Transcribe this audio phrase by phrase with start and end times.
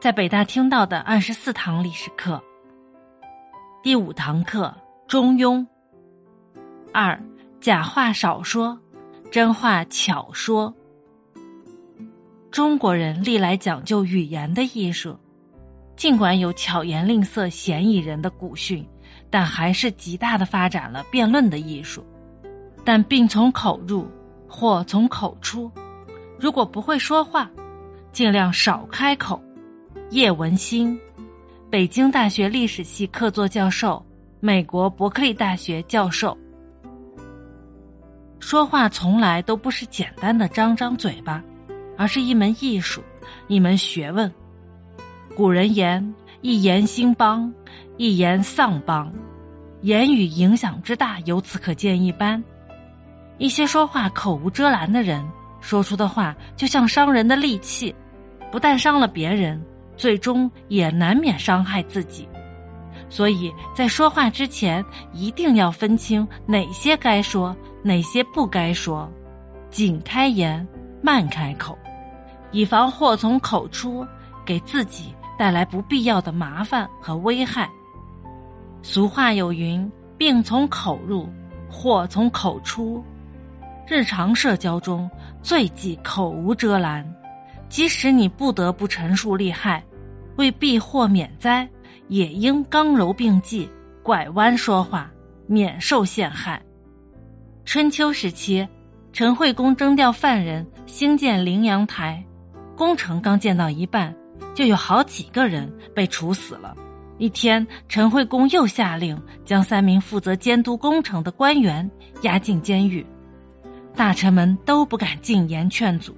[0.00, 2.40] 在北大听到的二十四堂历史课，
[3.82, 4.72] 第五堂课
[5.10, 5.58] 《中庸》。
[6.94, 7.20] 二，
[7.60, 8.78] 假话少说，
[9.28, 10.72] 真话巧说。
[12.52, 15.18] 中国人历来讲究语言的艺术，
[15.96, 18.88] 尽管有巧言令色、嫌疑人的古训，
[19.28, 22.06] 但还是极大的发展了辩论的艺术。
[22.84, 24.06] 但病从口入，
[24.48, 25.68] 祸从口出。
[26.38, 27.50] 如果不会说话，
[28.12, 29.42] 尽量少开口。
[30.10, 30.98] 叶文新，
[31.68, 34.02] 北京大学历史系客座教授，
[34.40, 36.36] 美国伯克利大学教授。
[38.40, 41.44] 说话从来都不是简单的张张嘴巴，
[41.98, 43.02] 而是一门艺术，
[43.48, 44.32] 一门学问。
[45.36, 47.52] 古人言：“一言兴邦，
[47.98, 49.12] 一言丧邦。”
[49.82, 52.42] 言语影响之大，由此可见一斑。
[53.36, 55.22] 一些说话口无遮拦的人，
[55.60, 57.94] 说出的话就像伤人的利器，
[58.50, 59.62] 不但伤了别人。
[59.98, 62.26] 最终也难免伤害自己，
[63.10, 64.82] 所以在说话之前
[65.12, 69.10] 一定要分清哪些该说，哪些不该说，
[69.70, 70.66] 紧开言，
[71.02, 71.76] 慢开口，
[72.52, 74.06] 以防祸从口出，
[74.46, 77.68] 给自己带来不必要的麻烦和危害。
[78.80, 81.28] 俗话有云：“病从口入，
[81.68, 83.04] 祸从口出。”
[83.84, 85.10] 日常社交中
[85.42, 87.04] 最忌口无遮拦，
[87.68, 89.82] 即使你不得不陈述利害。
[90.36, 91.68] 为避祸免灾，
[92.06, 93.68] 也应刚柔并济，
[94.02, 95.10] 拐弯说话，
[95.46, 96.62] 免受陷害。
[97.64, 98.66] 春秋时期，
[99.12, 102.24] 陈惠公征调犯人兴建陵阳台，
[102.76, 104.14] 工程刚建到一半，
[104.54, 106.76] 就有好几个人被处死了。
[107.18, 111.90] 一天，陈惠公又下令将三名负责监督工程的官员
[112.22, 113.04] 押进监狱，
[113.96, 116.16] 大臣们都不敢进言劝阻。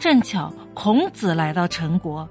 [0.00, 2.26] 正巧孔子来到陈国。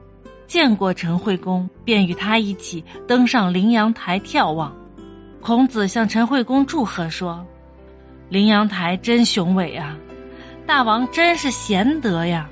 [0.48, 4.76] 见过陈惠公，便与他一起登上陵阳台眺望。
[5.40, 7.46] 孔子向陈惠公祝贺说
[8.28, 9.96] ：“陵阳台真雄伟啊，
[10.66, 12.50] 大王真是贤德呀！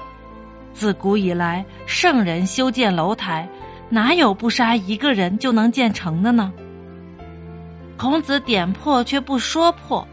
[0.72, 3.50] 自古以来，圣人修建楼台，
[3.90, 6.54] 哪有不杀一个人就能建成的呢？”
[7.98, 10.08] 孔子点破却不说破，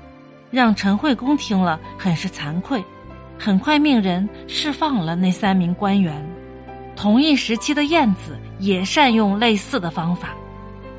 [0.50, 2.82] 让陈惠公听了很是惭愧，
[3.38, 6.14] 很快命人释放了那三名官员。
[6.96, 10.34] 同一时期的晏子也善用类似的方法。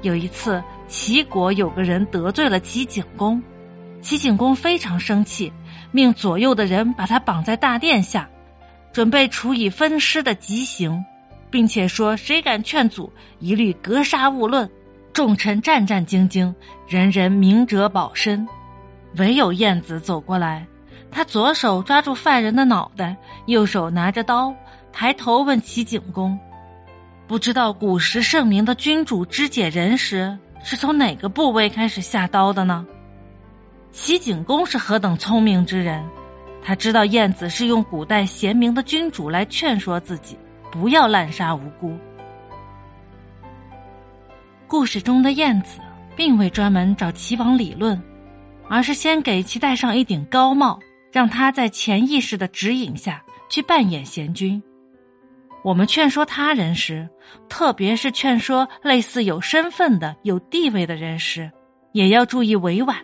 [0.01, 3.41] 有一次，齐国有个人得罪了齐景公，
[4.01, 5.51] 齐景公非常生气，
[5.91, 8.29] 命左右的人把他绑在大殿下，
[8.91, 11.03] 准备处以分尸的极刑，
[11.49, 14.69] 并且说谁敢劝阻，一律格杀勿论。
[15.13, 16.53] 众臣战战兢兢，
[16.89, 18.45] 人人明哲保身，
[19.15, 20.67] 唯有晏子走过来，
[21.15, 23.15] 他左手抓住犯人的脑袋，
[23.45, 24.53] 右手拿着刀。
[24.91, 26.37] 抬头问齐景公
[27.25, 32.85] ：“不知道古时盛名的君主肢解人时，是从哪个部位开始下刀的呢？”
[33.93, 36.03] 齐景公是何等聪明之人，
[36.61, 40.37] 他知道晏子是用古代贤明的君主来劝说自己
[40.69, 41.97] 不要滥杀无辜。
[44.67, 45.79] 故事中的晏子
[46.13, 48.01] 并未专门找齐王理论，
[48.67, 50.77] 而是先给其戴上一顶高帽，
[51.15, 54.61] 让他在潜意识的指引下去扮演贤君。
[55.63, 57.07] 我们劝说他人时，
[57.47, 61.49] 特别是劝说类似有身份的、有地位的人时，
[61.93, 62.97] 也要注意委婉，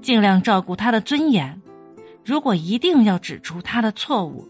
[0.00, 1.60] 尽量照顾他的尊严。
[2.24, 4.48] 如果一定要指出他的错误，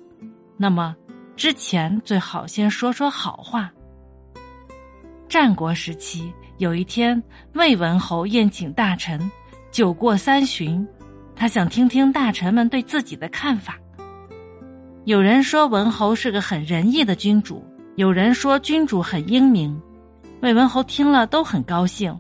[0.57, 0.95] 那么
[1.35, 3.69] 之前最好先说说好话。
[5.29, 7.21] 战国时期，有一天，
[7.55, 9.29] 魏文侯宴请大臣，
[9.73, 10.87] 酒过三巡，
[11.39, 13.79] 他想听听大臣们对自己的看法。
[15.05, 19.81] 有人说文侯是个很仁义的君主，有人说君主很英明。
[20.43, 22.19] 魏文侯听了都很高兴。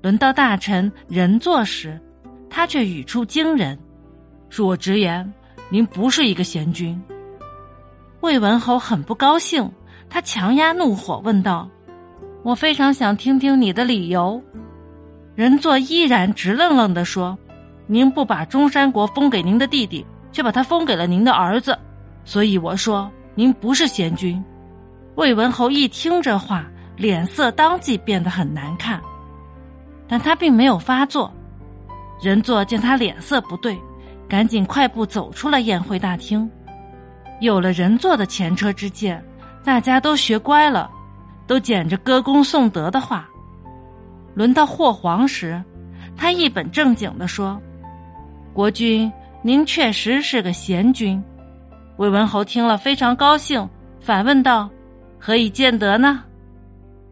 [0.00, 2.00] 轮到大臣人坐时，
[2.48, 3.78] 他却语出惊人
[4.50, 5.30] ：“恕我直言，
[5.68, 7.00] 您不是一个贤君。”
[8.20, 9.70] 魏文侯很不高兴，
[10.08, 11.68] 他强压怒火问道
[12.42, 14.42] ：“我非常想听听你的理由。”
[15.34, 17.38] 人座依然直愣愣的说
[17.86, 21.78] ：“您不把中山国封给您的弟弟，却把他封给了您的儿子。”
[22.24, 24.42] 所以我说，您不是贤君。
[25.14, 26.66] 魏文侯一听这话，
[26.96, 29.00] 脸色当即变得很难看，
[30.08, 31.32] 但他并没有发作。
[32.20, 33.78] 人座见他脸色不对，
[34.28, 36.50] 赶紧快步走出了宴会大厅。
[37.40, 39.22] 有了人座的前车之鉴，
[39.62, 40.90] 大家都学乖了，
[41.46, 43.28] 都捡着歌功颂德的话。
[44.34, 45.62] 轮到霍黄时，
[46.16, 47.60] 他一本正经的说
[48.56, 49.12] ：“国君，
[49.42, 51.22] 您确实是个贤君。”
[51.98, 53.68] 魏文侯听了非常高兴，
[54.00, 54.70] 反问道
[55.20, 56.24] ：“何以见得呢？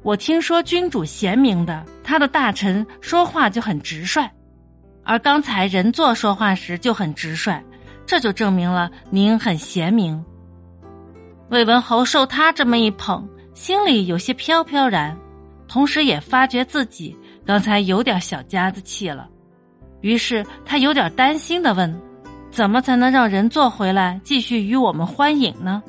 [0.03, 4.27] 我听说君主贤明的，他的大臣说话就很直率，
[5.03, 7.63] 而刚才人作说话时就很直率，
[8.07, 10.25] 这就证明了您很贤明。
[11.51, 15.15] 魏文侯受他这么一捧，心里有些飘飘然，
[15.69, 17.15] 同时也发觉自己
[17.45, 19.29] 刚才有点小家子气了，
[20.05, 21.99] 于是他有点担心的问
[22.53, 25.83] ：“怎么才能让人做回来继续与我们欢饮呢？”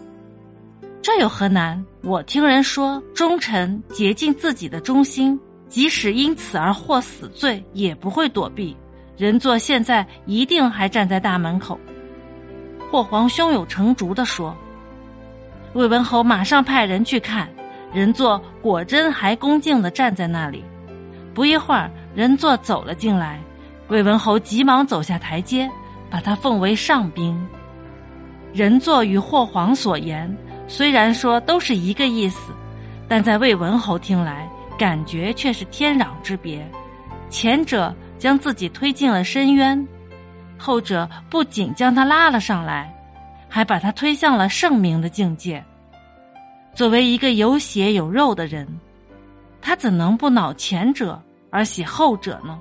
[1.03, 1.85] 这有何难？
[2.01, 8.73] 我听人说，忠臣竭尽自己的忠心，即使因此而获死罪，也不会躲避。
[9.17, 11.77] 人作现在一定还站在大门口。
[12.89, 14.55] 霍黄胸有成竹的说。
[15.73, 17.49] 魏文侯马上派人去看，
[17.91, 20.63] 人作果真还恭敬的站在那里。
[21.33, 23.41] 不一会儿，人作走了进来，
[23.87, 25.69] 魏文侯急忙走下台阶，
[26.09, 27.39] 把他奉为上宾。
[28.53, 30.35] 人作与霍黄所言。
[30.67, 32.51] 虽然说都是一个意思，
[33.07, 34.49] 但在魏文侯听来，
[34.79, 36.67] 感觉却是天壤之别。
[37.29, 39.87] 前者将自己推进了深渊，
[40.57, 42.91] 后者不仅将他拉了上来，
[43.47, 45.63] 还把他推向了圣明的境界。
[46.73, 48.67] 作为一个有血有肉的人，
[49.61, 51.21] 他怎能不恼前者
[51.51, 52.59] 而喜后者呢？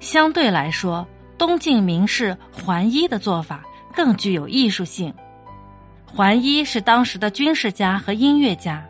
[0.00, 1.06] 相对来说，
[1.38, 3.62] 东晋名士桓伊的做法
[3.94, 5.14] 更具有艺术性。
[6.06, 8.84] 桓伊是当时的军事家和音乐家，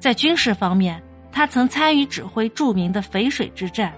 [0.00, 1.00] 在军事方面，
[1.30, 3.90] 他曾参与指挥著名的淝水之战；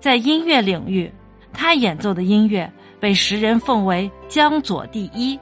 [0.00, 1.12] 在音乐领域，
[1.52, 5.38] 他演奏的音乐被时人奉为江左第一。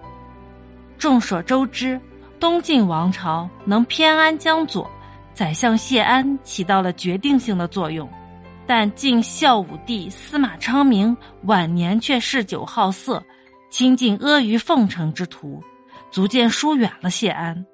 [0.99, 2.01] 众所周知，
[2.41, 4.91] 东晋王朝能偏安江左，
[5.35, 8.09] 宰相谢安起到了决定性的作用，
[8.67, 13.23] 但晋孝武帝司马昌明晚年却嗜酒好色，
[13.71, 15.63] 亲近阿谀奉承之徒。
[16.11, 17.67] 逐渐疏远了谢安，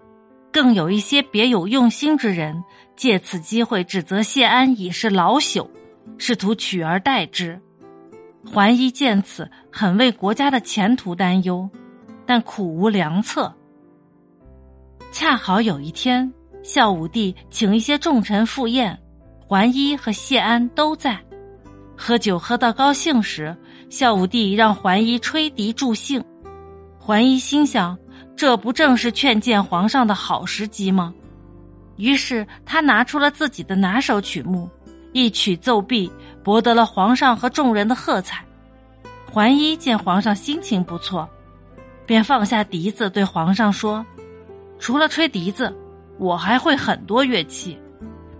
[0.53, 2.65] 更有一些别有用心之人
[2.97, 5.69] 借此机会指责谢安已是老朽，
[6.19, 7.61] 试图取而代之。
[8.45, 11.69] 桓伊见此，很为国家的前途担忧，
[12.27, 13.55] 但苦无良策。
[15.13, 18.99] 恰好有一天，孝武帝请一些重臣赴宴，
[19.53, 21.23] 桓伊和谢安都在。
[21.95, 23.55] 喝酒喝到高兴时，
[23.91, 26.25] 孝武帝让桓伊吹笛助兴。
[26.99, 27.99] 桓伊心想。
[28.35, 31.13] 这不正是劝谏皇上的好时机吗？
[31.97, 34.71] 于是他拿出了自己的拿手曲目，
[35.13, 36.11] 一曲奏毕，
[36.43, 38.43] 博得了皇上和众人的喝彩。
[39.31, 41.29] 桓伊见皇上心情不错，
[42.07, 44.05] 便放下笛子，对皇上说
[44.81, 45.71] ：“除了吹笛子，
[46.19, 47.79] 我还会很多乐器，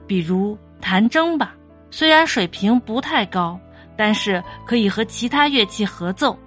[0.07, 1.55] 比如弹筝吧。
[1.91, 3.59] 虽然水平不太高，
[3.97, 6.39] 但是可以和其他乐器合奏。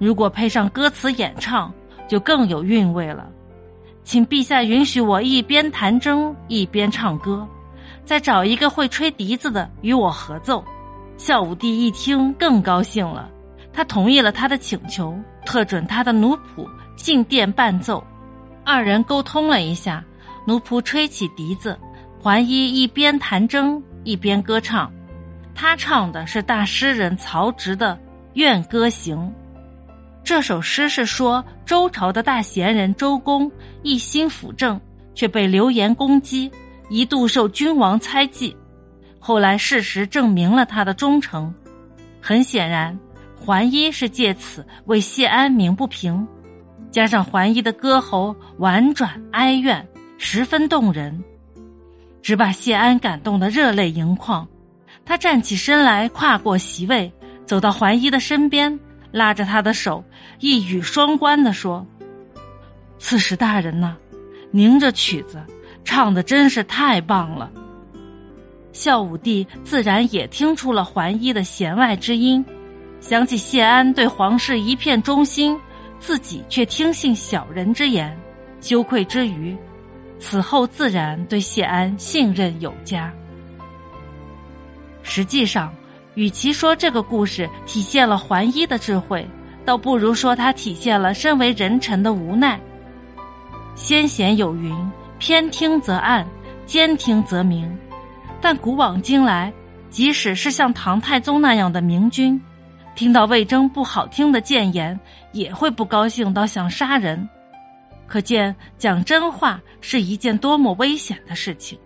[0.00, 1.72] 如果配上歌词演唱。”
[2.08, 3.26] 就更有韵味了，
[4.04, 7.48] 请陛下允许我一边弹筝一边唱歌，
[8.04, 10.62] 再找一个会吹笛子的与我合奏。
[11.16, 13.30] 孝武帝一听更高兴了，
[13.72, 18.04] 他同意了他的请求，特准他的奴仆进殿伴奏。
[18.62, 20.04] 二人沟通了一下，
[20.46, 21.78] 奴仆吹起笛子，
[22.22, 24.88] 桓伊一边弹筝一边歌唱。
[25.56, 27.96] 他唱的是大诗人曹植的
[28.34, 29.16] 《怨歌行》。
[30.22, 33.50] 这首诗是说周朝的大贤人周公
[33.82, 34.80] 一心辅政，
[35.16, 36.48] 却被流言攻击，
[36.88, 38.56] 一度受君王猜忌。
[39.18, 41.52] 后来事实证明了他的忠诚。
[42.20, 42.96] 很显然，
[43.36, 46.24] 桓伊是借此为谢安鸣不平。
[46.92, 49.84] 加上桓伊的歌喉婉转哀怨，
[50.18, 51.20] 十分动人，
[52.22, 54.46] 只把谢安感动得热泪盈眶。
[55.04, 57.12] 他站起身来，跨过席位，
[57.44, 58.78] 走到桓伊的身边。
[59.10, 60.02] 拉着他的手，
[60.40, 61.86] 一语双关的说
[62.98, 63.94] ：“刺史大人呐，
[64.50, 65.38] 您这曲子
[65.84, 67.50] 唱的真是太棒了。”
[68.72, 72.42] 孝武帝自然也听出了桓伊的弦外之音，
[73.02, 75.60] 想起谢安对皇室一片忠心，
[76.00, 78.18] 自己却听信小人之言，
[78.62, 79.54] 羞愧之余，
[80.22, 83.12] 此后自然对谢安信任有加。
[85.02, 85.70] 实际上。
[86.14, 89.26] 与其说这个故事体现了桓伊的智慧，
[89.64, 92.60] 倒不如说它体现了身为人臣的无奈。
[93.74, 94.76] 先贤有云
[95.18, 96.28] ：“偏听则暗，
[96.66, 97.66] 兼听则明。”
[98.42, 99.50] 但古往今来，
[99.88, 102.38] 即使是像唐太宗那样的明君，
[102.94, 105.00] 听到魏征不好听的谏言，
[105.32, 107.26] 也会不高兴到想杀人。
[108.12, 111.78] 可见讲真话是一件多么危险的事情。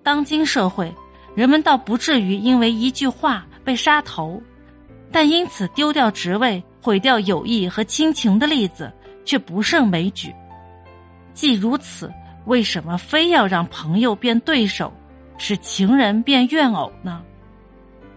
[0.00, 0.94] 当今社会。
[1.36, 4.42] 人们倒不至于因为一句话被杀头，
[5.12, 8.92] 但因此丢掉职位、毁掉友谊和亲情的例子
[9.24, 10.34] 却不胜枚举。
[11.32, 12.12] 既如此，
[12.46, 14.92] 为什么非要让朋友变对手，
[15.38, 17.22] 使情人变怨偶呢？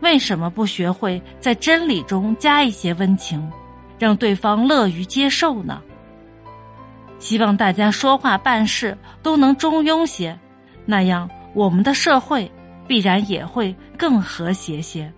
[0.02, 3.48] 为什么不学会在真理中加一些温情，
[4.00, 5.82] 让对方乐于接受呢？
[7.24, 10.38] 希望大家说话办事都能中庸些，
[10.86, 12.51] 那样我们的社会
[12.86, 15.10] 必然也会更和谐些。